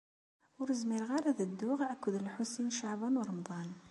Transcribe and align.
Ur 0.61 0.67
zmireɣ 0.81 1.09
ara 1.17 1.27
ad 1.31 1.39
dduɣ 1.49 1.79
akked 1.93 2.15
Lḥusin 2.25 2.67
n 2.71 2.75
Caɛban 2.77 3.19
u 3.19 3.23
Ṛemḍan. 3.29 3.69